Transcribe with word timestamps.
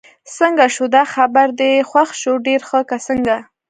څنګه 0.37 0.65
شو، 0.75 0.85
دا 0.95 1.03
خبر 1.13 1.47
دې 1.59 1.71
خوښ 1.89 2.09
شو؟ 2.21 2.33
ډېر 2.47 2.61
ښه، 2.69 2.79
که 2.89 2.97
څنګه؟ 3.07 3.37